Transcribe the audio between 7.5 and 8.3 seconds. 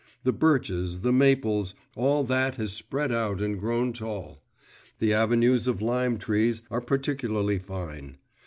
fine.